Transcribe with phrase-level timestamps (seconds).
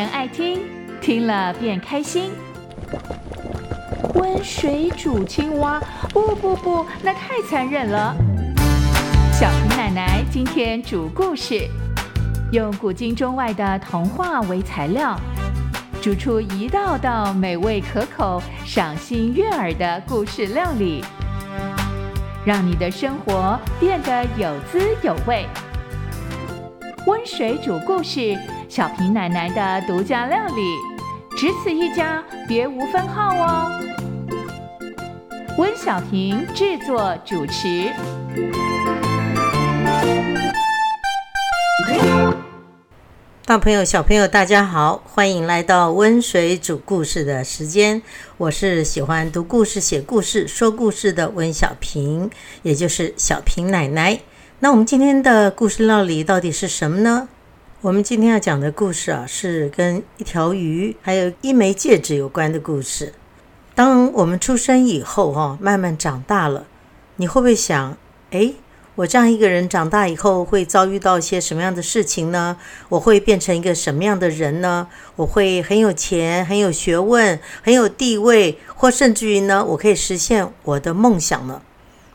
[0.00, 0.62] 人爱听，
[0.98, 2.30] 听了便开心。
[4.14, 8.16] 温水煮青蛙，不不不，那太残忍了。
[9.30, 11.68] 小平奶奶今天煮故事，
[12.50, 15.14] 用古今中外的童话为材料，
[16.00, 21.04] 煮出一道道美味可口、赏心悦耳的故事料理，
[22.46, 25.44] 让你的生活变得有滋有味。
[27.06, 28.34] 温水煮故事，
[28.70, 30.76] 小平奶奶的独家料理，
[31.36, 33.82] 只此一家，别无分号哦。
[35.58, 37.92] 温小平制作主持。
[43.44, 48.00] 大朋友、小朋友，大家好，欢迎来到温水煮故事的时间。
[48.36, 52.30] 我是喜欢读故事、写故事、说故事的温小平，
[52.62, 54.20] 也就是小平奶奶。
[54.60, 57.28] 那我们今天的故事料理到底是什么呢？
[57.82, 63.14] 我们今天要讲的故事啊，是跟一条鱼还有一枚戒指有关的故事。
[63.74, 66.66] 当我们出生以后，哈，慢慢长大了，
[67.16, 67.96] 你会不会想，
[68.32, 68.54] 诶，
[68.96, 72.58] 我这样一个人长大以后会遭遇到一些什么样的事情呢？
[72.90, 74.86] 我会变成一个什么样的人呢？
[75.16, 81.62] 我会很有钱、很有学问、很有地位，或甚至于呢，我可以实现我的梦想呢？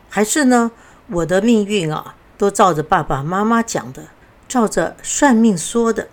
[0.09, 0.69] 还是呢，
[1.09, 4.03] 我的命运啊，都照着爸爸妈妈讲的，
[4.47, 6.07] 照着算命说的，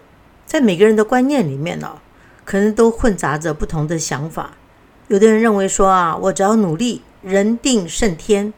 [0.47, 1.99] 在每个人的观念里面呢，
[2.45, 4.53] 可能都混杂着不同的想法。
[5.09, 8.53] 有的人认为说啊，我只要努力，人定胜天；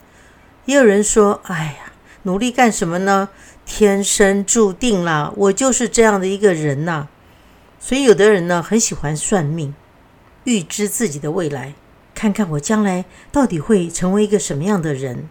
[0.67, 3.29] 也有人说，哎呀，努力干什么呢？
[3.67, 7.09] 天生注定了，我就是这样的一个人呐。
[7.81, 9.75] 所以有的人呢，很喜欢算命，
[10.45, 11.75] 预知自己的未来，
[12.15, 15.29] 看看我将来到底会成为一个什么样的人。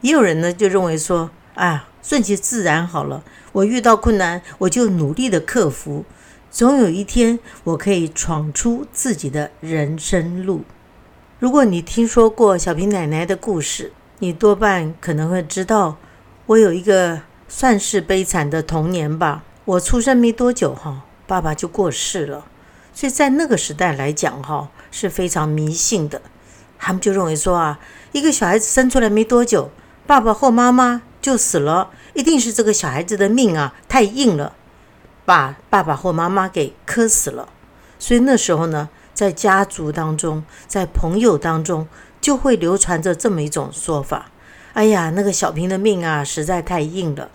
[0.00, 6.04] 也有人呢，就认为说，啊，顺其自然好了，我遇到困难，我就努力的克服。
[6.50, 10.62] 总有一天，我可以闯出自己的人生路。
[11.38, 15.96] 如果你听说过小平奶奶的故事，你多半可能会知道，
[16.46, 19.44] 我有一个算是悲惨的童年吧。
[19.64, 22.46] 我出生没多久，哈，爸爸就过世了。
[22.92, 26.20] 所以在那个时代来讲，哈，是非常迷信的。
[26.78, 27.78] 他们就认为说啊，
[28.10, 29.70] 一个小孩子生出来没多久，
[30.06, 34.54] 爸爸或妈妈就死了，一定是这个小孩子的命啊太硬了。
[35.26, 37.48] 把爸爸或妈妈给磕死了，
[38.00, 41.86] 所以那时候呢，在家族当中，在朋友当中，
[42.20, 44.32] 就会流传着这么一种说法：
[44.72, 47.28] 哎呀，那个小平的命啊，实在太硬了。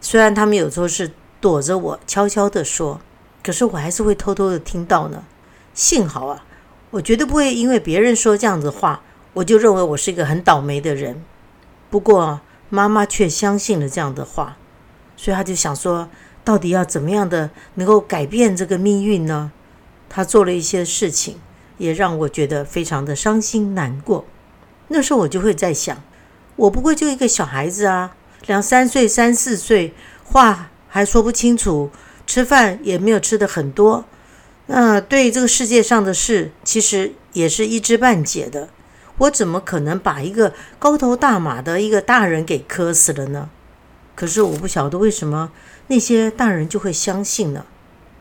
[0.00, 3.00] 虽然他们有时候是躲着我悄悄地说，
[3.42, 5.24] 可是我还是会偷偷的听到呢。
[5.74, 6.44] 幸好啊，
[6.90, 9.02] 我绝对不会因为别人说这样子话，
[9.34, 11.22] 我就认为我是一个很倒霉的人。
[11.90, 12.40] 不过
[12.74, 14.56] 妈妈却相信了这样的话，
[15.14, 16.08] 所以她就想说。
[16.44, 19.52] 到底要怎么样的能够改变这个命运呢？
[20.08, 21.36] 他做了一些事情，
[21.78, 24.24] 也让我觉得非常的伤心难过。
[24.88, 26.02] 那时候我就会在想，
[26.56, 28.16] 我不过就一个小孩子啊，
[28.46, 29.94] 两三岁、三四岁，
[30.24, 31.90] 话还说不清楚，
[32.26, 34.04] 吃饭也没有吃的很多。
[34.66, 38.68] 那对这个世界上的事，其实也是一知半解的。
[39.22, 43.48] 我怎么可能把一个高头大马的一个大人给磕死了呢？
[44.16, 45.52] 可是我不晓得为什么。
[45.88, 47.64] 那些大人就会相信呢，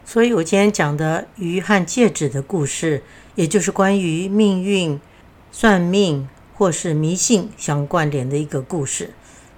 [0.05, 3.01] 所以我今天讲的鱼和戒指的故事，
[3.35, 4.99] 也就是关于命运、
[5.51, 9.11] 算命或是迷信相关联的一个故事。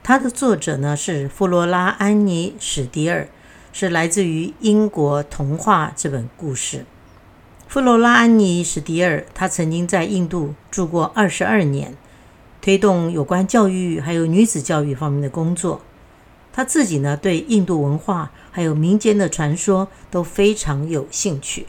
[0.03, 3.27] 它的作者呢是弗罗拉·安妮·史迪尔，
[3.71, 6.85] 是来自于英国童话这本故事。
[7.73, 11.97] 弗罗拉·安妮·史迪尔，他曾经在印度住过二十二年，
[12.61, 15.81] 推动有关教育还有女子教育方面的工作。
[16.53, 21.65] 他自己呢，对印度文化还有民间的传说都非常有兴趣。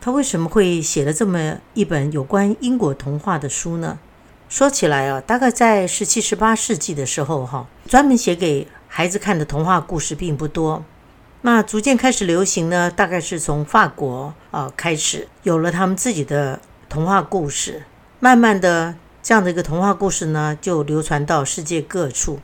[0.00, 4.00] 他为什么会写了这么一本有关英国童话的书呢？
[4.48, 10.84] 说起来啊，大概在十七、十八世纪的时候，哈，专门写给孩子看的童话故事并不多。
[11.42, 17.84] 那逐渐开始流行呢，大概是从法国啊开始有了他们自己的童话故事。
[18.20, 22.40] 慢慢的，这样的一个童话故事呢，就流传到世界各处。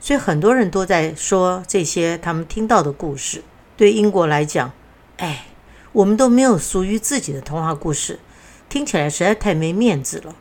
[0.00, 3.42] 所以很多人都在说这些他们听到的故事。
[3.76, 4.72] 对英国来讲，
[5.16, 5.46] 哎，
[5.90, 8.20] 我们都没有属于自己的童话故事，
[8.68, 10.34] 听起来实在太没面子了。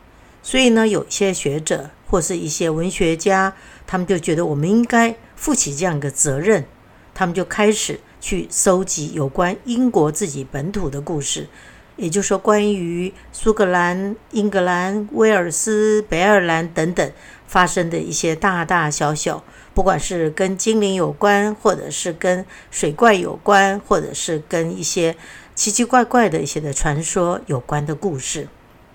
[0.44, 3.56] 所以呢，有一些学者或是一些文学家，
[3.88, 6.66] 他们就觉得我们应该负起这样一个责任，
[7.16, 11.48] 他们就开始去搜集有关英国自己本土的故事，
[11.96, 17.12] 也就是说，关于苏格兰、英格兰、威尔斯、北爱尔兰等等
[17.48, 19.44] 发生的一些大大小小。
[19.74, 25.18] 不管是跟精灵有关，或者是跟水怪有关，或者是跟一些
[25.54, 28.48] 奇奇怪怪的一些的传说有关的故事。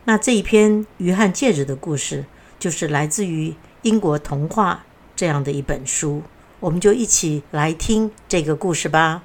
[0.05, 2.25] 那这一篇《鱼和戒指》的故事，
[2.59, 6.23] 就是来自于英国童话这样的一本书。
[6.61, 9.23] 我们就一起来听这个故事吧。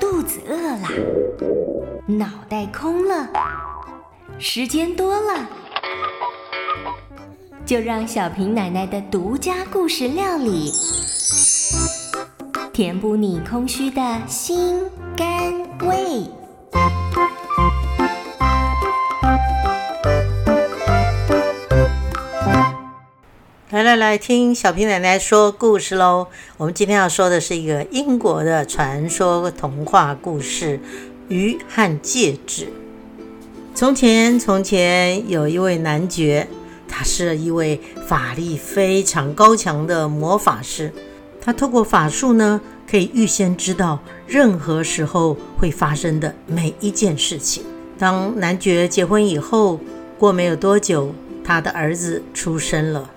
[0.00, 0.88] 肚子饿了，
[2.06, 3.28] 脑袋空了，
[4.38, 5.48] 时间多了，
[7.64, 10.72] 就让小平奶奶的独家故事料理，
[12.72, 14.82] 填补你空虚的心
[15.16, 15.52] 肝
[15.86, 16.24] 胃。
[23.74, 26.28] 来来来，听小平奶奶说故事喽！
[26.56, 30.78] 我们今天要说的是一个英国的传说童话故事
[31.26, 32.66] 《鱼和戒指》。
[33.74, 36.46] 从前，从前有一位男爵，
[36.86, 40.92] 他是一位法力非常高强的魔法师。
[41.40, 47.64] 他透过法术呢，可以预先知道任何时候会发生的每一件事情。
[47.98, 49.80] 当男爵结婚以后，
[50.16, 51.12] 过没有多久，
[51.42, 53.10] 他的儿子出生了。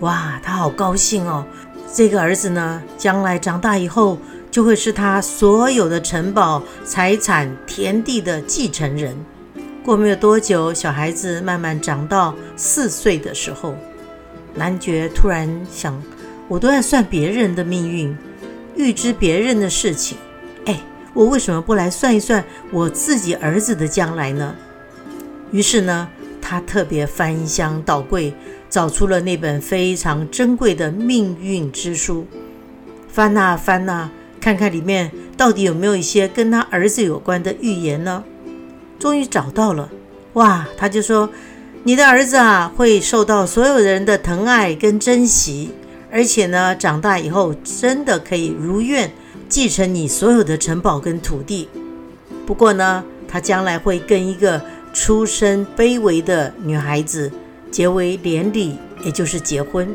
[0.00, 1.44] 哇，他好高兴哦！
[1.92, 4.18] 这个儿子呢，将来长大以后，
[4.50, 9.14] 就会是他所有的城堡、财产、田地的继承人。
[9.84, 13.74] 过没有多久，小孩子慢慢长到四岁的时候，
[14.54, 16.02] 男爵突然想：
[16.48, 18.16] 我都在算别人的命运，
[18.76, 20.16] 预知别人的事情，
[20.64, 20.80] 哎，
[21.12, 24.54] 我为什么不来算一算我自己儿子的将来呢？
[25.50, 26.08] 于是呢，
[26.40, 28.32] 他特别翻箱倒柜。
[28.70, 32.24] 找出了那本非常珍贵的命运之书，
[33.08, 34.08] 翻呐翻呐，
[34.40, 38.22] 看看里面到底有没有一些跟他儿子有关的预言呢？
[38.98, 39.90] 终于找到了，
[40.34, 40.68] 哇！
[40.76, 41.28] 他就说
[41.82, 45.72] ：“你的儿子啊，会受到所有人的疼爱跟珍惜，
[46.12, 49.10] 而且呢，长大以后真的可以如愿
[49.48, 51.68] 继承你所有的城堡跟土地。
[52.46, 54.62] 不过呢，他将来会跟一个
[54.92, 57.32] 出身卑微的女孩子。”
[57.70, 59.88] 结为连理，也就是结婚。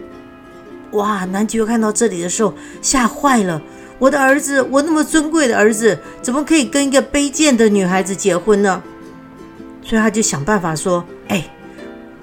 [0.92, 1.26] 哇！
[1.26, 3.62] 男爵看到这里的时候吓坏了。
[3.98, 8.82] 我的儿子，我那么尊贵的儿子，怎么可以跟一个卑贱的女孩子结婚呢？
[9.84, 11.48] 所以他就想办法说：“哎，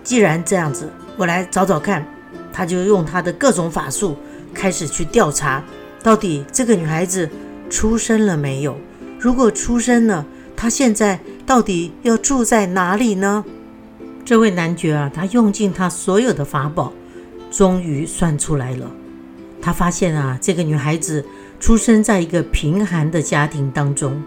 [0.03, 2.07] 既然这样子，我来找找看。”
[2.53, 4.17] 他就用他的各种法术
[4.53, 5.65] 开始去调查，
[6.03, 7.29] 到底这个女孩子
[7.71, 8.77] 出生了没有？
[9.19, 13.45] 如果出生了，她现在到底要住在哪里呢？
[14.25, 16.93] 这位男爵啊，他用尽他所有的法宝，
[17.51, 18.91] 终于算出来了。
[19.61, 21.25] 他发现啊，这个女孩子
[21.59, 24.23] 出生在一个贫寒的家庭当中，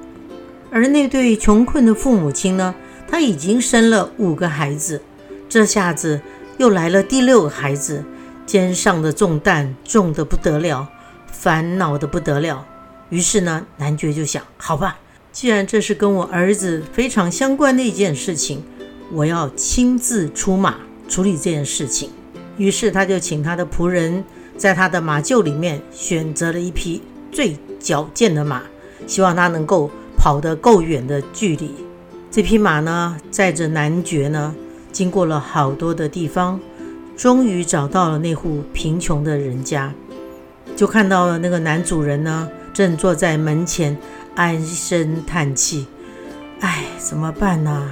[0.70, 2.76] 而那对穷困的父母亲呢，
[3.08, 5.02] 他已经生了五个孩子，
[5.48, 6.20] 这下子
[6.58, 8.04] 又来了第六个孩子，
[8.46, 10.90] 肩上的重担重得不得了，
[11.32, 12.66] 烦恼的不得了。
[13.10, 14.98] 于是呢，男爵就想：好吧，
[15.32, 18.62] 既然这是跟我儿子非常相关的一件事情。
[19.12, 22.10] 我要亲自出马处理这件事情，
[22.58, 24.24] 于是他就请他的仆人
[24.58, 28.64] 在他的马厩里面选择了一匹最矫健的马，
[29.06, 31.72] 希望他能够跑得够远的距离。
[32.32, 34.56] 这匹马呢，载着男爵呢，
[34.92, 36.60] 经过了好多的地方，
[37.16, 39.94] 终于找到了那户贫穷的人家，
[40.76, 43.96] 就看到了那个男主人呢，正坐在门前
[44.36, 45.86] 唉声叹气
[46.60, 47.92] ：“唉，怎么办呢？”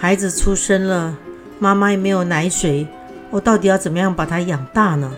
[0.00, 1.16] 孩子出生了，
[1.58, 2.86] 妈妈也没有奶水，
[3.30, 5.12] 我到底要怎么样把他养大呢？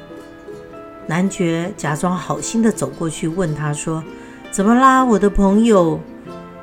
[1.06, 4.02] 男爵假装好心的走过去问他说
[4.50, 6.00] ：“怎么啦，我的朋友？”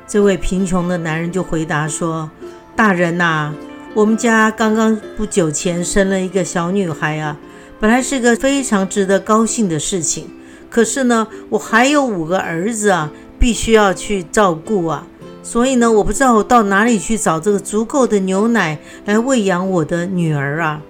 [0.04, 2.28] 这位贫穷的男人就回答说
[2.74, 3.54] ：“大人呐，
[3.94, 7.36] 我们家刚刚不久前生了一个小女孩啊，
[7.78, 10.28] 本来是个非常值得高兴的事情，
[10.68, 15.06] 可是呢，我还有五个儿子啊，必须要去照顾啊。”
[15.48, 20.82] 所以呢，我不知道我到哪里去找这个足够的牛奶来喂养我的女儿啊。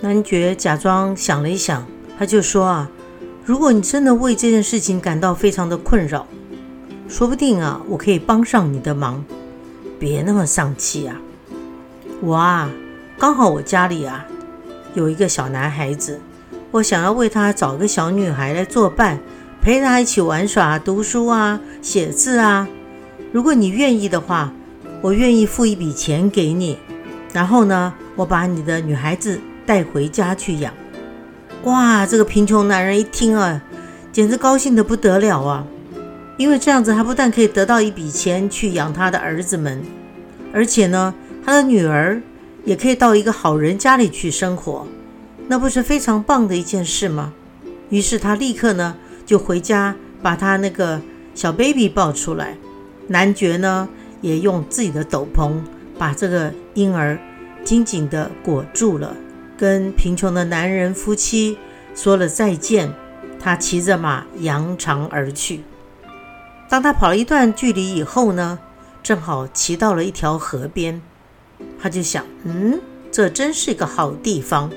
[0.00, 1.86] 男爵假装想了一想，
[2.18, 2.90] 他就说啊，
[3.44, 6.26] 如果你真的为这件事情感到非常的困扰，
[7.06, 9.24] 说不定啊，我可以帮上你的忙。
[10.00, 11.20] 别那么丧气啊！
[12.20, 12.68] 我啊，
[13.16, 14.26] 刚好我家里啊
[14.94, 16.20] 有一个小男孩子，
[16.72, 19.20] 我想要为他找个小女孩来作伴，
[19.62, 22.66] 陪他一起玩耍、读书啊、写字啊。
[23.32, 24.52] 如果你愿意的话，
[25.00, 26.78] 我愿意付一笔钱给你，
[27.32, 30.72] 然后呢，我把你的女孩子带回家去养。
[31.64, 33.62] 哇，这个贫穷男人一听啊，
[34.12, 35.66] 简直高兴得不得了啊！
[36.36, 39.82] 因为这样子，他不但可以得到一笔钱去养他的儿子们，
[40.52, 42.20] 而且呢，他的女儿
[42.66, 44.86] 也可以到一个好人家里去生活，
[45.48, 47.32] 那不是非常棒的一件事吗？
[47.88, 51.00] 于是他立刻呢，就回家把他那个
[51.34, 52.58] 小 baby 抱出来。
[53.08, 53.88] 男爵呢，
[54.20, 55.52] 也用自己的斗篷
[55.98, 57.18] 把这个婴儿
[57.64, 59.16] 紧紧地裹住了，
[59.56, 61.58] 跟贫穷的男人夫妻
[61.94, 62.92] 说了再见。
[63.44, 65.64] 他骑着马扬长而去。
[66.68, 68.56] 当他跑了一段距离以后呢，
[69.02, 71.02] 正好骑到了一条河边，
[71.80, 72.80] 他就想：嗯，
[73.10, 74.70] 这真是一个好地方。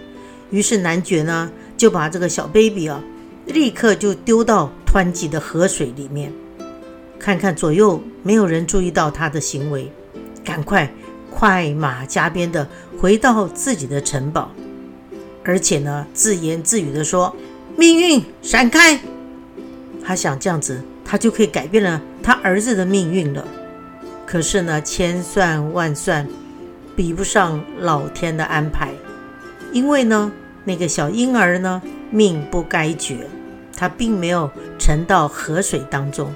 [0.49, 3.03] 于是男爵呢就把这个小 baby 啊，
[3.45, 6.33] 立刻就丢到湍急的河水里面。
[7.25, 9.91] 看看左右，没有人注意到他的行为，
[10.43, 10.87] 赶快
[11.31, 14.51] 快马加鞭的回到自己的城堡，
[15.43, 17.35] 而且呢，自言自语的说
[17.75, 18.99] ：“命运闪开！”
[20.05, 23.43] 他想这样子，他就可以改变了他儿子的命运了。
[24.27, 26.27] 可是呢，千算万算，
[26.95, 28.93] 比不上老天的安排，
[29.71, 30.31] 因为呢，
[30.63, 33.27] 那个小婴儿呢，命不该绝，
[33.75, 36.31] 他并没有沉到河水当中。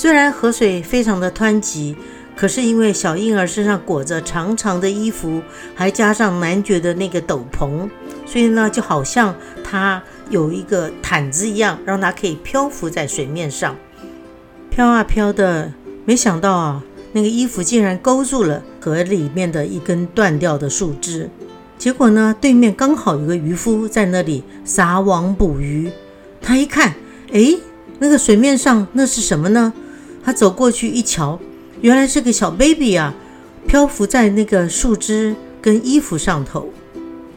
[0.00, 1.96] 虽然河水非常的湍急，
[2.36, 5.42] 可是因为小婴儿身上裹着长长的衣服，
[5.74, 7.90] 还加上男爵的那个斗篷，
[8.24, 10.00] 所以呢，就好像他
[10.30, 13.74] 有一个毯子一样，让他可以漂浮在水面上，
[14.70, 15.72] 飘啊飘的。
[16.04, 21.28] 没想到啊，那个衣服竟然勾住了河里面的一根断掉的树枝。
[21.76, 25.90] 结果呢，对面刚好有个渔夫在那里撒网捕鱼。
[26.40, 26.94] 他一看，
[27.32, 27.56] 哎，
[27.98, 29.72] 那个水面上那是什么呢？
[30.28, 31.40] 他走过去一瞧，
[31.80, 33.14] 原来是个小 baby 啊，
[33.66, 36.68] 漂浮在那个树枝跟衣服上头。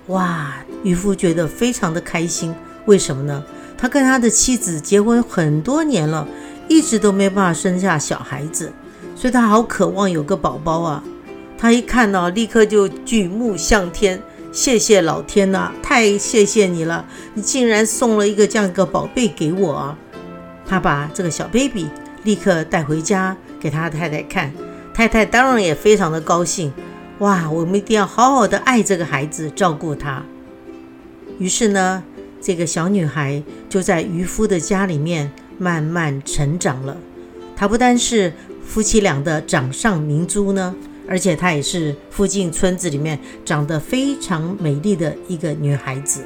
[0.08, 2.54] 哇，渔夫觉得非常的开心。
[2.88, 3.42] 为什么呢？
[3.78, 6.28] 他跟他的妻子结婚很多年了，
[6.68, 8.74] 一直都没办法生下小孩子，
[9.16, 11.02] 所以他好渴望有个宝宝啊。
[11.58, 14.22] 他一看到，立刻就举目向天，
[14.52, 17.06] 谢谢老天呐，太谢谢你了，
[17.36, 19.98] 你竟然送了一个这样一个宝贝给我啊。
[20.68, 21.88] 他把这个小 baby。
[22.24, 24.54] 立刻带回家给他太太看，
[24.94, 26.72] 太太当然也非常的高兴。
[27.20, 30.24] 哇，我们一定要好好的爱这个孩子，照顾他。
[31.40, 32.04] 于是呢，
[32.40, 36.98] 这个小女孩就在渔夫的家里面慢慢成长了。
[37.56, 40.76] 她不单是夫妻俩的掌上明珠呢，
[41.08, 46.24] 而且她也是附近村子里面长得非常美丽的一个女孩子。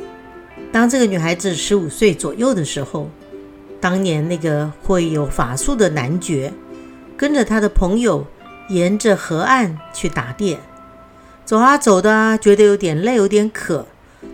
[0.71, 3.09] 当这个女孩子十五岁左右的时候。
[3.85, 6.51] 当年那个会有法术的男爵，
[7.15, 8.25] 跟着他的朋友
[8.67, 10.57] 沿着河岸去打猎，
[11.45, 13.85] 走啊走的，觉得有点累，有点渴，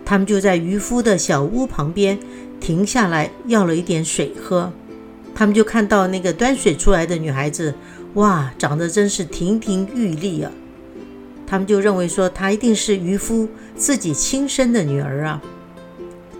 [0.06, 2.18] 他们就在渔夫的小屋旁边
[2.62, 4.72] 停下来，要了一点水喝。
[5.34, 7.74] 他们就看到那个端水出来的女孩子，
[8.14, 10.50] 哇，长得真是亭亭玉立啊！
[11.46, 15.42] 他们就认为说，她一定是渔夫自己亲生的女儿啊。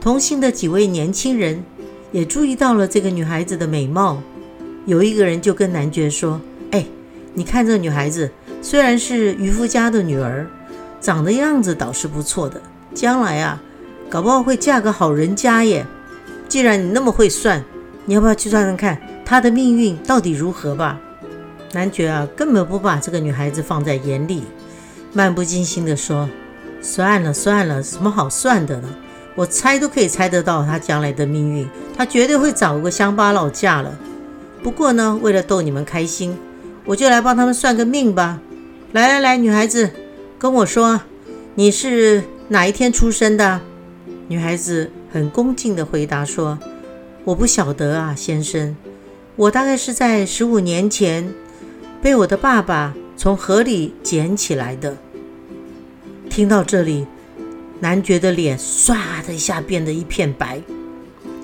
[0.01, 1.63] 同行的几位年轻人。
[2.13, 4.23] 也注意到了这个女孩子的美貌，
[4.87, 6.41] 有一个人就跟男爵说
[6.71, 6.85] ：“哎，
[7.33, 10.47] 你看这女孩子，虽然是渔夫家的女儿，
[11.01, 12.61] 长的样子倒是不错的，
[12.95, 13.61] 将来啊，
[14.11, 15.87] 搞不好会嫁个好人家耶。
[16.47, 17.65] 既然你那么会算，
[18.05, 21.01] 你要不要去算算看她的命运到底如何吧？”
[21.73, 24.43] 男爵啊，根本不把这个女孩子放在眼里，
[25.15, 26.29] 漫不经心地说
[26.83, 28.89] ：“算了算了，什么好算的呢？”
[29.35, 33.99] 我猜都可以猜得到他将来的命运，他绝对会找个乡巴佬嫁了。
[34.63, 36.37] 不过呢，为了逗你们开心，
[36.85, 38.41] 我就来帮他们算个命吧。
[38.93, 39.91] 来来来，女孩子，
[40.39, 41.01] 跟我说，
[41.55, 43.61] 你是哪一天出生的？
[44.29, 46.59] 女孩子很恭敬地回答说
[47.25, 48.77] ：“我不晓得啊，先生，
[49.37, 51.33] 我大概是在十五年前
[52.03, 54.97] 被我的爸爸从河里捡起来的。”
[56.29, 57.07] 听到这里。
[57.83, 58.95] 男爵的脸唰
[59.27, 60.63] 的一下变得一片白，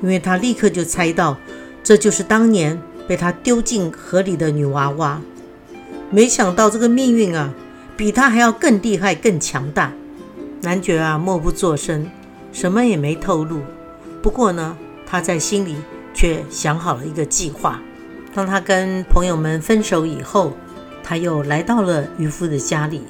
[0.00, 1.36] 因为他立刻就猜到
[1.82, 5.20] 这就是当年被他丢进河里的女娃娃。
[6.12, 7.52] 没想到这个命运啊，
[7.96, 9.92] 比他还要更厉害、更强大。
[10.62, 12.08] 男爵啊，默不作声，
[12.52, 13.60] 什么也没透露。
[14.22, 15.74] 不过呢，他在心里
[16.14, 17.82] 却想好了一个计划。
[18.32, 20.52] 当他跟朋友们分手以后，
[21.02, 23.02] 他又来到了渔夫的家里，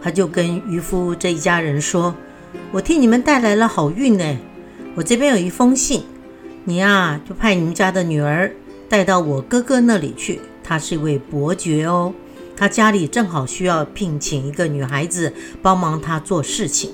[0.00, 2.14] 他就跟渔夫这一家人说。
[2.72, 4.36] 我替你们带来了好运呢，
[4.94, 6.02] 我这边有一封信，
[6.64, 8.52] 你呀就派你们家的女儿
[8.88, 12.12] 带到我哥哥那里去，他是一位伯爵哦，
[12.56, 16.90] 他家里正好需要聘请一个女孩子帮忙他做事情，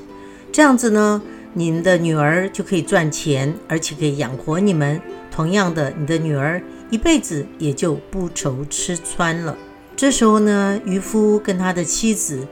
[0.52, 1.20] 这样子呢，
[1.52, 5.00] 你们的女儿就可以赚钱，而且可以养活你们。
[5.30, 9.56] 同样的，你的女儿一辈子也就不愁吃穿了。
[9.96, 12.46] 这时候呢，渔夫跟他的妻子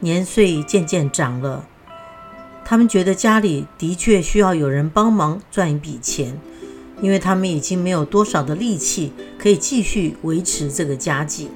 [0.00, 1.66] 年岁渐渐长了。
[2.68, 6.36] 他们觉得家里的确需要有人帮忙赚一笔钱，
[7.00, 11.48] 因为他们已经没有多少的力气可以继续维持这个家计。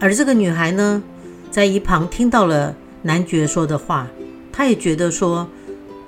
[0.00, 1.00] 而这个女孩呢，
[1.52, 4.08] 在一旁听到了男爵说的话，
[4.52, 5.48] 她也觉得说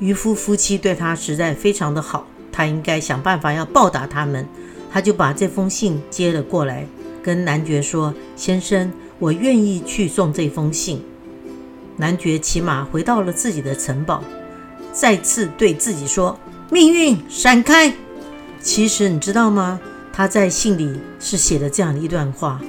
[0.01, 4.45] 渔夫夫妻对她实在非常的好，她应该想办法要报答他们。
[4.91, 6.85] 她就把这封信接了过来，
[7.23, 11.01] 跟男爵说：“先生，我愿意去送这封信。”
[11.99, 14.23] 男爵骑马回到了自己的城堡，
[14.93, 16.39] 再次对自己说
[16.71, 17.93] ：“命运闪开。”
[18.63, 19.79] 其实你知道吗？
[20.13, 22.61] 他在信里是写了这样的一段话。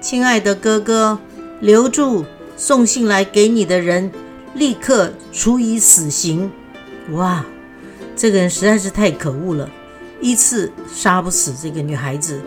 [0.00, 1.18] 亲爱的哥哥，
[1.60, 2.24] 留住
[2.56, 4.10] 送信来给你的人，
[4.54, 6.50] 立刻处以死刑！
[7.10, 7.44] 哇，
[8.14, 9.70] 这个人实在是太可恶了，
[10.20, 12.40] 一次杀不死这个女孩子，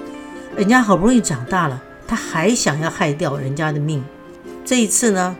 [0.56, 4.04] 人家好不容易长大了，他还想要害掉人家的命。
[4.64, 5.36] 这一次呢，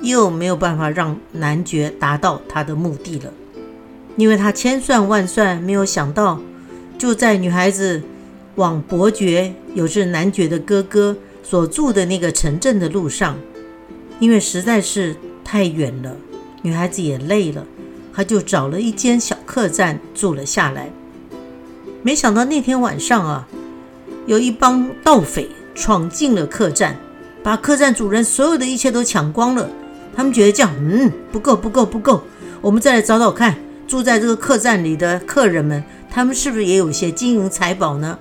[0.00, 3.32] 又没有办法让男爵达到他的目的了，
[4.16, 6.40] 因为他千算万算，没有想到，
[6.98, 8.02] 就在女孩子
[8.56, 11.16] 往伯爵，有是男爵的哥哥。
[11.48, 13.38] 所住的那个城镇的路上，
[14.18, 16.16] 因为实在是太远了，
[16.62, 17.64] 女孩子也累了，
[18.12, 20.90] 她就找了一间小客栈住了下来。
[22.02, 23.46] 没想到那天晚上啊，
[24.26, 26.96] 有一帮盗匪闯进了客栈，
[27.44, 29.70] 把客栈主人所有的一切都抢光了。
[30.16, 32.24] 他们觉得这样，嗯，不够，不够，不够，
[32.60, 33.56] 我们再来找找看，
[33.86, 38.18] 住在这个客栈里的客人们，他们是不是也有些金银财宝呢？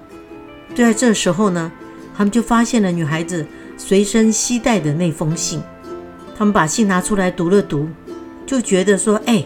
[0.76, 1.72] 就在这时候呢。
[2.18, 5.62] 他们就发现了女孩子随身携带的那封信，
[6.38, 7.90] 他们把信拿出来读了读，
[8.46, 9.44] 就觉得说：“哎，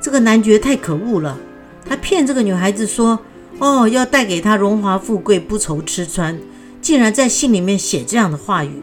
[0.00, 1.36] 这个男爵太可恶了，
[1.84, 3.18] 他骗这个女孩子说，
[3.58, 6.38] 哦，要带给她荣华富贵，不愁吃穿，
[6.80, 8.82] 竟然在信里面写这样的话语。”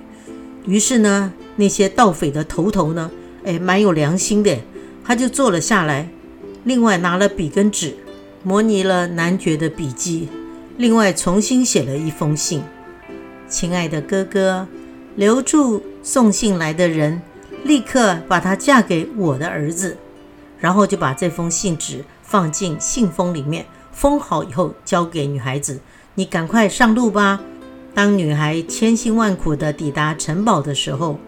[0.67, 3.11] 于是呢，那些盗匪的头头呢，
[3.43, 4.57] 哎，蛮有良心的，
[5.03, 6.09] 他就坐了下来，
[6.63, 7.95] 另外拿了笔跟纸，
[8.43, 10.29] 模拟了男爵的笔迹，
[10.77, 12.61] 另外重新写了一封信。
[13.47, 14.67] 亲爱的哥哥，
[15.15, 17.21] 留住送信来的人，
[17.63, 19.97] 立刻把他嫁给我的儿子。
[20.59, 25.81] 然后就把这封信纸放进信封里面，封好以后交给女孩子。
[26.15, 27.41] 你赶快上路吧。
[27.93, 31.19] 当女孩千辛万苦地抵达城堡的时候，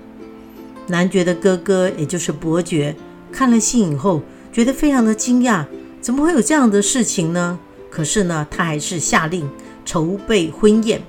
[0.87, 2.95] 男爵的哥哥，也就是伯爵，
[3.31, 4.21] 看了信以后，
[4.51, 5.65] 觉得非常的惊讶，
[5.99, 7.57] 怎么会有这样的事情呢？
[7.89, 9.49] 可是呢，他还是下令
[9.85, 11.01] 筹备婚宴。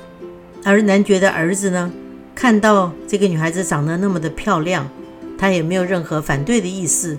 [0.64, 1.92] 而男爵的儿子呢，
[2.34, 4.88] 看到这个女孩子长得那么的漂亮，
[5.36, 7.18] 他也没有任何反对的意思。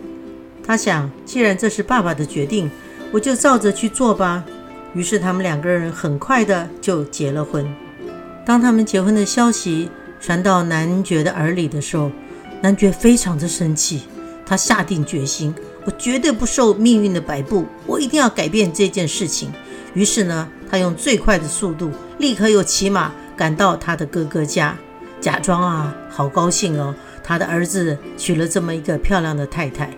[0.65, 2.69] 他想，既然这是爸爸的决定，
[3.11, 4.43] 我就照着去做吧。
[4.93, 7.65] 于是他们两个人很快的就结了婚。
[8.45, 9.89] 当他们结婚的消息
[10.19, 12.11] 传到男爵的耳里的时候，
[12.61, 14.01] 男爵非常的生气，
[14.45, 15.53] 他下定决心，
[15.85, 19.51] 我绝对不受命运的摆布，我一定要改变这件事情。
[19.93, 23.11] 于是呢，他用最快的速度，立刻又骑马。
[23.37, 24.75] 赶到他的哥哥家，
[25.21, 29.91] 假装啊，好高兴哦，他的儿子娶了这么一个漂亮的太太。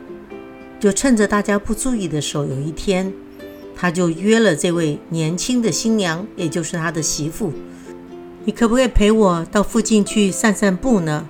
[0.77, 3.13] 就趁着大家不注意的时候，有一天，
[3.77, 7.53] 他就约了这位年轻的新娘，也就是他的媳妇，
[8.43, 11.25] 你可不可以陪我到附近去散散步呢？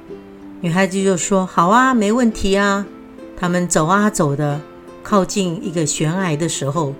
[0.61, 2.85] 女孩子就说：“好啊，没问题啊。”
[3.39, 4.59] 他们走啊走的，
[5.01, 6.93] 靠近一个悬崖的时候，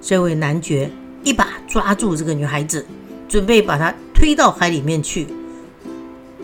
[0.00, 0.90] 这位男爵
[1.22, 2.86] 一把抓住这个女孩子。
[3.26, 5.26] 准备把她推到海里面去。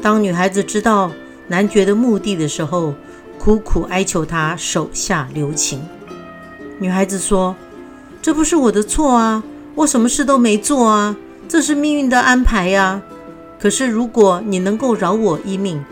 [0.03, 1.11] 当女孩子知道
[1.47, 2.95] 男爵的目的的时候，
[3.39, 5.81] 苦苦哀求他手下留情。
[6.81, 7.55] 女孩子说
[8.21, 9.43] ：“这不是我的错啊，
[9.77, 11.15] 我什么事都没做啊，
[11.49, 13.01] 这是命运的安排呀。
[13.61, 15.85] 可是如果你能够饶我一命，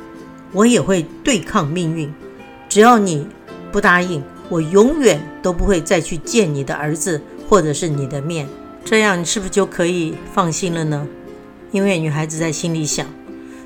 [0.52, 2.12] 我也会对抗命运。
[2.68, 3.26] 只要你
[3.72, 8.48] 不答应，我永远都不会再去见你的儿子或者是你的面。”
[8.84, 11.06] 这样你是不是就可以放心了呢？
[11.72, 13.06] 因为女孩子在心里想：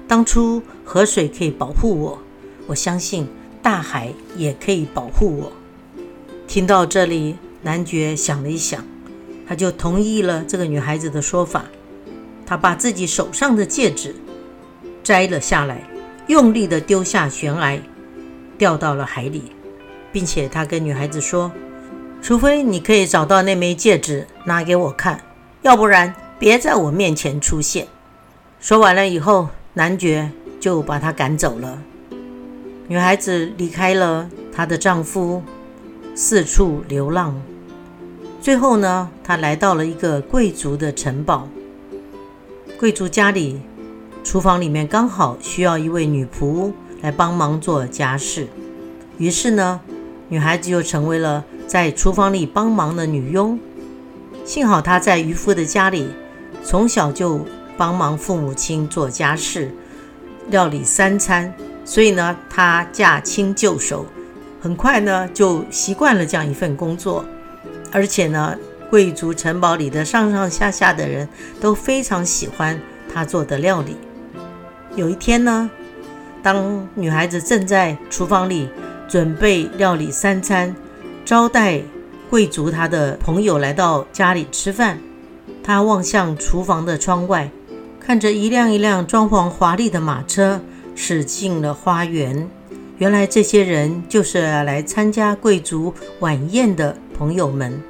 [0.09, 2.19] 当初河水可以保护我，
[2.67, 3.29] 我相信
[3.63, 5.53] 大海也可以保护我。
[6.49, 8.85] 听到这里，男爵想了一想，
[9.47, 11.67] 他就同意了这个女孩子的说法。
[12.45, 14.17] 他把自己手上的戒指
[15.05, 15.89] 摘了下来，
[16.33, 17.79] 用力地丢下悬崖，
[18.57, 19.53] 掉到了海里，
[20.11, 21.53] 并且他跟女孩子说。
[22.23, 25.21] 除非你可以找到那枚戒指拿给我看，
[25.61, 27.87] 要不然别在我面前出现。
[28.61, 31.83] 说完了以后，男爵就把她赶走了。
[32.89, 35.43] 女孩子离开了她的丈夫，
[36.15, 37.39] 四处流浪。
[38.41, 41.47] 最后呢，她来到了一个贵族的城堡。
[42.79, 43.61] 贵族家里
[44.33, 48.49] 厨房里面刚好需要一位女仆来帮忙做家事，
[49.19, 49.79] 于是呢，
[50.31, 51.45] 女孩子就成为了。
[51.67, 53.61] 在厨房里帮忙的女佣，
[54.43, 56.09] 幸好她在渔夫的家里，
[56.65, 57.45] 从小就
[57.77, 59.71] 帮忙父母亲做家事，
[60.49, 61.53] 料理三餐，
[61.85, 64.07] 所以呢，她驾轻就熟，
[64.63, 67.23] 很快呢就习惯了这样一份工作，
[67.91, 68.57] 而且呢，
[68.89, 71.29] 贵族城堡里的上上下下的人
[71.61, 72.81] 都非常喜欢
[73.13, 73.95] 她做的料理。
[74.95, 75.71] 有一天呢，
[76.43, 78.69] 当女孩子正在厨房里
[79.09, 80.75] 准备料理三餐，
[81.25, 81.81] 招待
[82.29, 84.99] 贵族他的朋友来到家里吃饭，
[85.63, 87.51] 她望向厨房的窗外。
[87.99, 90.61] 看着一辆一辆装潢华丽的马车
[90.95, 92.47] 驶进了花园，
[92.99, 97.81] 原来这些人就是来参加贵族晚宴的朋友们。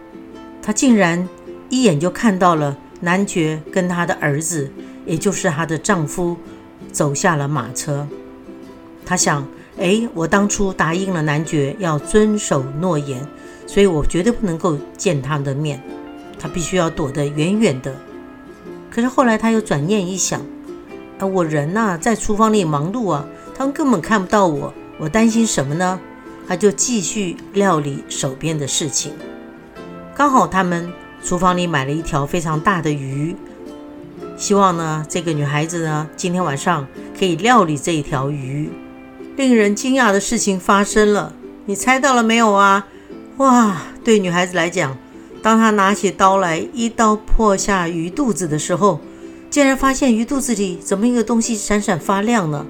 [0.63, 1.29] 他竟然
[1.69, 4.71] 一眼就看到了男爵跟他的儿子，
[5.05, 6.37] 也就是她的丈夫，
[6.93, 8.07] 走下了马车。
[9.05, 9.45] 他想：
[9.79, 13.27] 哎，我当初答应了男爵要遵守诺言，
[13.67, 15.83] 所以我绝对不能够见他的面，
[16.39, 17.95] 他必须要躲得远远的。
[18.91, 20.41] 可是后来他又转念一想，
[21.19, 23.27] 啊，我人呐在厨房里忙碌啊，
[23.57, 25.99] 他们根本看不到我，我担心什么呢？
[26.47, 29.13] 他就继续料理手边的事情。
[30.15, 30.93] 刚好他们
[31.25, 33.35] 厨房里买了一条非常大的鱼，
[34.43, 36.85] 希望呢这个女孩子呢今天晚上
[37.17, 38.69] 可以料理这一条鱼。
[39.37, 41.33] 令人惊讶的事情发生了，
[41.65, 42.85] 你猜到了没有啊？
[43.37, 44.99] 哇，对女孩子来讲。
[45.45, 49.01] 当她拿起刀来，一刀破下鱼肚子的时候，
[49.49, 52.67] 竟然发现鱼肚子里怎么一个东西闪闪发亮呢？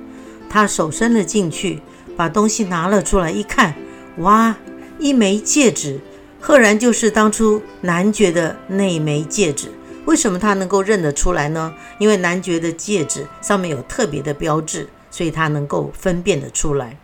[0.50, 1.80] 他手伸了进去，
[2.14, 3.74] 把东西拿了出来，一看，
[4.18, 4.54] 哇，
[4.98, 5.98] 一枚戒指，
[6.38, 9.72] 赫然就是当初男爵的那枚戒指。
[10.04, 11.72] 为什么他能够认得出来呢？
[11.98, 16.98] 因为男爵的戒指上面有特别的标志，所以他能够分辨得出来。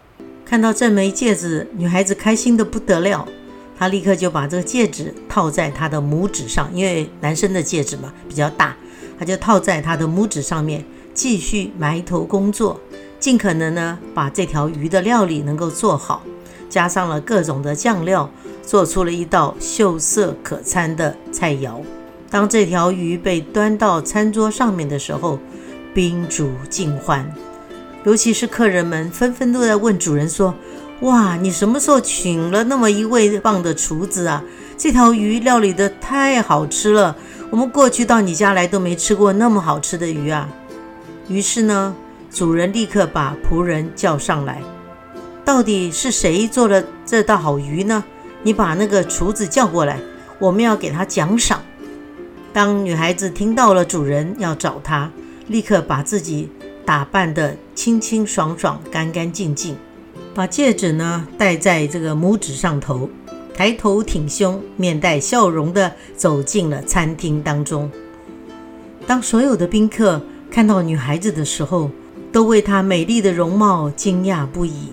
[0.45, 3.27] 看到这枚戒指，女孩子开心的不得了。
[3.79, 8.77] 她立刻就把这个戒指套在他的拇指上，因为男生的戒指嘛比较大，
[9.17, 10.85] 他就套在他的拇指上面，
[11.15, 12.81] 继续埋头工作，
[13.21, 16.25] 尽可能呢把这条鱼的料理能够做好，
[16.69, 18.29] 加上了各种的酱料，
[18.63, 21.81] 做出了一道秀色可餐的菜肴。
[22.31, 25.39] 当这条鱼被端到餐桌上面的时候，
[25.95, 27.31] 宾主尽欢，
[28.05, 30.55] 尤其是客人们纷纷都在问主人说。
[31.03, 34.43] 哇，你什么时候请了那么一位棒的厨子啊？
[34.77, 37.15] 这条鱼料理的太好吃了，
[37.51, 40.49] 我们过去到你家来都没吃过那么好吃的鱼啊！
[41.29, 41.95] 于是呢，
[42.33, 44.61] 主人立刻把仆人叫上来，
[45.45, 48.03] 到底是谁做了这道好鱼呢？
[48.43, 50.01] 你把那个厨子叫过来，
[50.41, 51.63] 我们要给他奖赏。
[52.59, 55.09] 当女孩子听到了主人要找她，
[55.47, 56.49] 立刻把自己
[56.85, 59.77] 打扮得清清爽爽、干干净净。
[60.35, 63.09] 把戒指呢戴在这个拇指上头，
[63.55, 67.89] 抬头挺胸，面带笑容地走进了餐厅当中。
[69.07, 71.89] 当所有的宾客看到女孩子的时候，
[72.33, 74.91] 都为她美丽的容貌惊讶不已。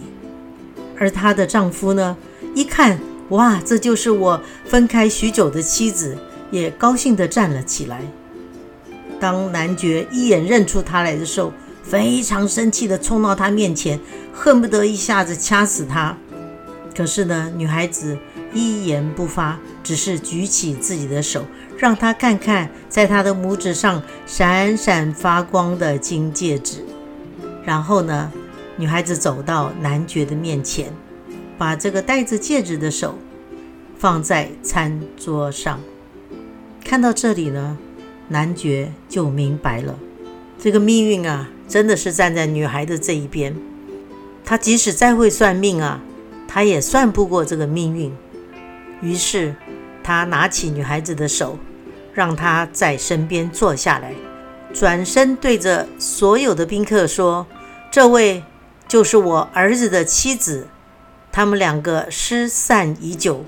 [1.00, 2.16] 而她的丈夫呢，
[2.54, 3.00] 一看，
[3.30, 6.16] 哇，这就是我分开许久的妻子，
[6.56, 8.02] 也高兴地站了起来。
[9.20, 11.52] 当男爵一眼认出她来的时候，
[11.84, 14.00] 非常生气地冲到她面前。
[14.34, 16.18] 恨不得一下子掐死他，
[16.94, 18.18] 可是呢，女孩子
[18.54, 21.46] 一言不发，只是举起自己的手，
[21.78, 26.84] 让他看看在他的拇指上闪闪发光的金戒指。
[27.64, 28.30] 然后呢，
[28.76, 30.92] 女孩子走到男爵的面前，
[31.58, 33.18] 把这个戴着戒指的手
[33.98, 35.80] 放在餐桌上。
[36.86, 37.80] 看到这里呢，
[38.28, 39.98] 男爵就明白了，
[40.60, 43.56] 这个命运啊，真的是站在女孩的这一边。
[44.46, 46.00] 他即使再会算命啊，
[46.48, 48.14] 他也算不过这个命运。
[49.02, 49.56] 于是，
[50.04, 51.58] 他拿起女孩子的手，
[52.14, 54.14] 让她在身边坐下来，
[54.72, 57.48] 转身对着所有的宾客说
[57.92, 58.44] ：“这位
[58.88, 60.68] 就是我儿子的妻子，
[61.32, 63.44] 他们两个失散已久。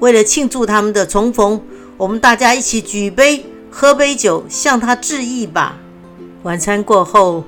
[0.00, 1.62] 为了庆祝他们的重逢，
[1.96, 5.76] 我们大家一起举杯喝杯酒，向他致意吧。”
[6.44, 7.44] 晚餐过后。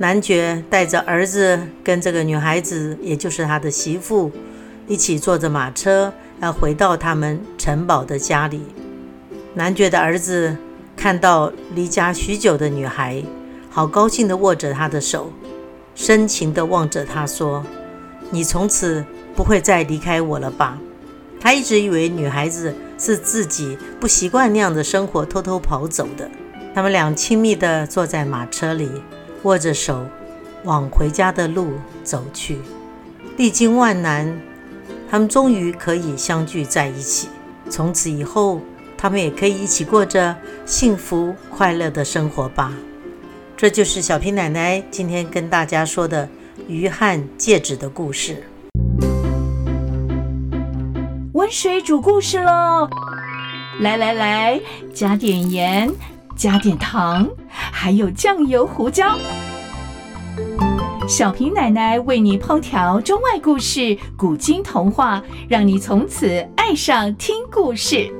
[0.00, 4.30] 男爵带着儿子跟这个女孩子，也就是他的媳妇，
[4.86, 8.62] 一起坐着马车，要回到他们城堡的家里。
[9.54, 10.56] 男爵的儿子
[10.96, 13.20] 看到离家许久的女孩，
[13.68, 15.32] 好高兴地握着她的手，
[15.96, 17.64] 深情地望着她说
[18.30, 20.78] ：“你从此不会再离开我了吧？”
[21.42, 26.28] 他一直以为女孩子是自己不习惯那样的生活，偷偷跑走的。
[26.74, 28.90] 他们俩亲密地坐在马车里。
[29.44, 30.04] 握着手，
[30.64, 32.58] 往回家的路走去。
[33.36, 34.40] 历经万难，
[35.08, 37.28] 他们终于可以相聚在一起。
[37.70, 38.60] 从此以后，
[38.96, 40.34] 他们也可以一起过着
[40.66, 42.74] 幸福快乐的生活吧。
[43.56, 46.28] 这就是小平奶奶今天跟大家说的
[46.66, 48.42] 鱼和戒指的故事。
[51.38, 52.90] 温水煮故事喽！
[53.78, 54.60] 来来来，
[54.92, 55.88] 加点盐，
[56.34, 59.16] 加点糖，还有酱油、胡椒。
[61.08, 68.12] 小平奶奶为你烹调中外故事、古今童话，让你从此爱上听故事。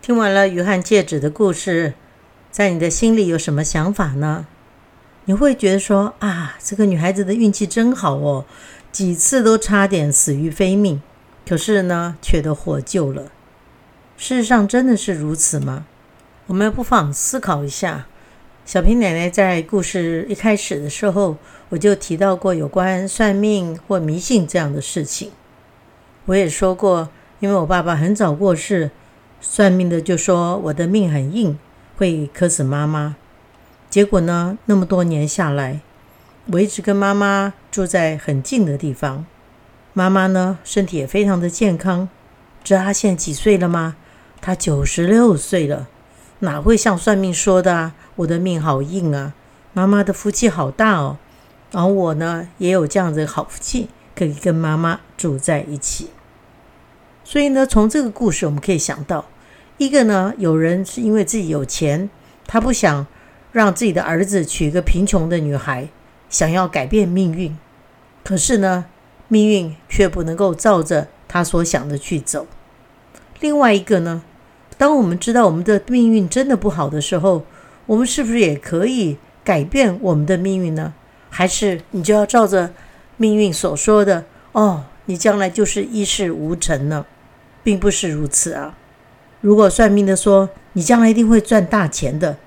[0.00, 1.92] 听完了鱼和戒指的故事，
[2.50, 4.46] 在你的心里有什么想法呢？
[5.26, 8.44] 你会觉得说啊，这个女孩子的运气真好哦，
[8.90, 11.00] 几次都差点死于非命，
[11.48, 13.30] 可是呢，却都获救了。
[14.16, 15.86] 事实上，真的是如此吗？
[16.48, 18.06] 我们不妨思考一下。
[18.64, 21.36] 小平奶奶在故事一开始的时候，
[21.68, 25.30] 我就提到过有关算命或迷信这样的事情。
[26.26, 27.08] 我也说过，
[27.40, 28.90] 因为我爸爸很早过世，
[29.40, 31.58] 算命的就说我的命很硬，
[31.96, 33.16] 会克死妈妈。
[33.92, 34.56] 结果呢？
[34.64, 35.82] 那么多年下来，
[36.50, 39.26] 我一直跟妈妈住在很近的地方。
[39.92, 42.08] 妈妈呢，身体也非常的健康。
[42.64, 43.96] 知道她现在几岁了吗？
[44.40, 45.88] 她九十六岁了。
[46.38, 47.92] 哪会像算命说的？
[48.16, 49.34] 我的命好硬啊！
[49.74, 51.18] 妈妈的福气好大哦。
[51.72, 56.08] 而我呢，也有这样子的好福气，可以跟妈妈住在一起。
[57.24, 59.26] 所以呢，从这个故事我们可以想到，
[59.76, 62.08] 一个呢，有人是因为自己有钱，
[62.46, 63.06] 他不想。
[63.52, 65.88] 让自己的儿子娶一个贫穷的女孩，
[66.30, 67.56] 想要改变命运，
[68.24, 68.86] 可是呢，
[69.28, 72.46] 命运却不能够照着他所想的去走。
[73.40, 74.22] 另外一个呢，
[74.78, 77.44] 当我们知道我们的命运真的不好的时候，
[77.84, 80.94] 我们是不是也可以改变我们的命运呢？
[81.28, 82.72] 还是你就要照着
[83.18, 87.04] 命运所说的哦，你将来就是一事无成呢？
[87.62, 88.76] 并不是如此啊！
[89.40, 92.38] 如果算命的说你将来一定会赚大钱的。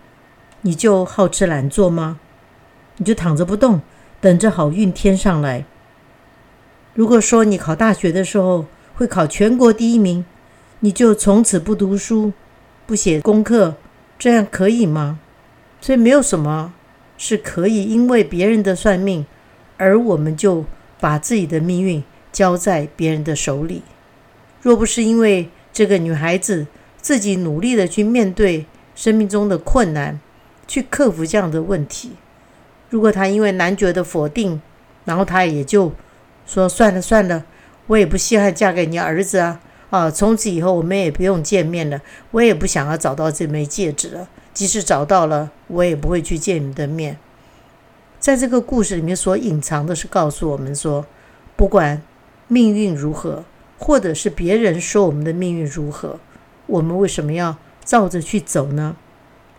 [0.66, 2.20] 你就好吃懒做吗？
[2.98, 3.82] 你就躺着不动，
[4.20, 5.64] 等着好运天上来。
[6.96, 10.26] 如果说你考大学的时候会考全国第一名，
[10.80, 12.34] 你就从此不读书、
[12.88, 13.76] 不写功课，
[14.18, 15.20] 这样可以吗？
[15.80, 16.74] 所以没有什么
[17.16, 19.24] 是可以因为别人的算命，
[19.78, 20.66] 而我们就
[21.00, 23.84] 把自己的命运交在别人的手里。
[24.64, 26.66] 若不是因为这个女孩子
[27.00, 30.20] 自己努力的去面对生命中的困难。
[30.68, 32.12] 去克服这样的问题。
[32.90, 34.62] 如果他因为男爵的否定，
[35.06, 35.92] 然后他也就
[36.46, 37.46] 说算了算了，
[37.88, 40.10] 我也不稀罕嫁给你儿子啊啊！
[40.10, 42.02] 从此以后我们也不用见面了，
[42.32, 44.28] 我也不想要找到这枚戒指了。
[44.54, 47.18] 即使找到了，我也不会去见你的面。
[48.20, 51.06] 在这个故事里面所隐藏的是告诉我们说，
[51.56, 52.02] 不管
[52.48, 53.44] 命运如何，
[53.78, 56.20] 或者是别人说我们的命运如何，
[56.68, 58.96] 我们为什么要照着去走呢？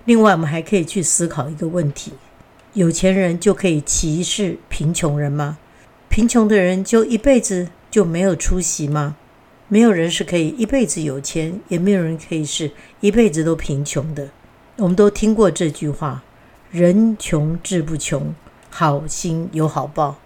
[0.07, 2.12] 另外，我们还可以去思考一个问题：
[2.75, 5.59] 有钱人就可以歧视贫穷人吗？
[6.09, 9.16] 贫穷的人就一辈子就没有出息吗？
[9.66, 14.29] 没有人是可以一辈子有钱，也没有人可以是一辈子都贫穷的。
[14.77, 16.23] 我们都听过这句话
[16.71, 18.33] ：“人穷志不穷，
[18.71, 20.19] 好心有好报。”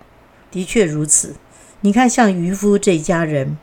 [0.53, 1.37] 的确如此。
[1.81, 3.57] 你看，像渔夫这家人，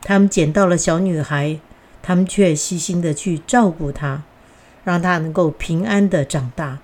[0.00, 1.60] 他们捡到了小女孩，
[2.00, 4.22] 他们却细心的去照顾她。
[4.88, 6.78] 让他能够平安的长大，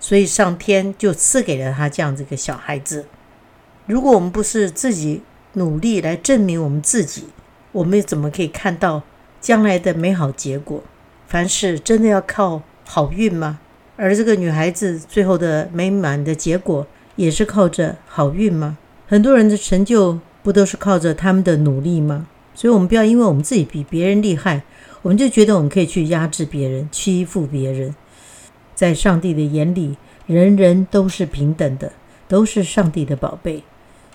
[0.00, 3.06] 所以上天就赐给了他这样子一个小孩子。
[3.86, 7.28] 如果我们不是自己努力来证明我们自己，
[7.70, 9.02] 我们怎么可以看到
[9.40, 10.82] 将来的美好结果？
[11.28, 13.60] 凡事真的要靠好运吗？
[13.96, 18.76] 而这个女孩子最后的美满的结果，也是靠着好运吗？
[19.06, 22.26] 很多人的成就不都是靠着他们的努力吗？
[22.52, 24.64] 所以，我们不要因为我们自己比别人厉害。
[25.04, 27.94] 我们就觉得我们可以去压制别人、欺负别人，
[28.74, 31.92] 在上帝的眼里，人人都是平等的，
[32.26, 33.62] 都是上帝的宝贝，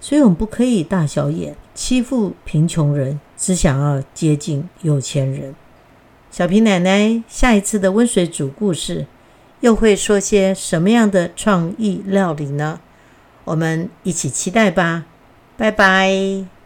[0.01, 5.53] 所以我们不可以大小眼欺负贫穷人，只想要接近有钱人。
[6.31, 9.05] 小平奶奶下一次的温水煮故事
[9.59, 12.81] 又会说些什么样的创意料理呢？
[13.43, 15.05] 我们一起期待吧！
[15.55, 16.58] 拜拜。